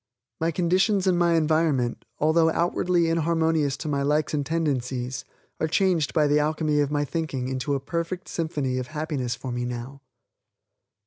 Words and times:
My 0.39 0.49
conditions 0.49 1.05
and 1.05 1.15
my 1.19 1.35
environment, 1.35 2.05
although 2.17 2.49
outwardly 2.49 3.07
inharmonious 3.07 3.77
to 3.77 3.87
my 3.87 4.01
likes 4.01 4.33
and 4.33 4.43
tendencies, 4.43 5.23
are 5.59 5.67
changed 5.67 6.11
by 6.11 6.25
the 6.25 6.39
alchemy 6.39 6.79
of 6.79 6.89
my 6.89 7.05
thinking 7.05 7.47
into 7.47 7.75
a 7.75 7.79
perfect 7.79 8.27
symphony 8.27 8.79
of 8.79 8.87
happiness 8.87 9.35
for 9.35 9.51
me 9.51 9.63
now. 9.63 10.01